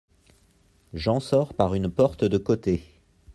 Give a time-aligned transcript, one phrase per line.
[0.95, 2.83] Jean sort par une porte de côté.